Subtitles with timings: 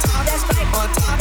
[0.00, 0.26] top.
[0.26, 1.17] That's right on top.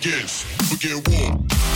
[0.00, 0.46] Begins.
[0.70, 1.69] Begin war.